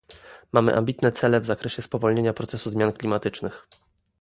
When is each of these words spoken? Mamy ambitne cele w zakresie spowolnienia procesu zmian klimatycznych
Mamy 0.51 0.75
ambitne 0.75 1.11
cele 1.11 1.39
w 1.41 1.45
zakresie 1.45 1.81
spowolnienia 1.81 2.33
procesu 2.33 2.69
zmian 2.69 2.93
klimatycznych 2.93 3.67